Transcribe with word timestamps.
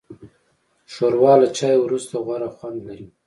ښوروا 0.93 1.33
له 1.41 1.47
چای 1.57 1.75
وروسته 1.79 2.15
غوره 2.25 2.49
خوند 2.55 2.79
لري. 2.87 3.07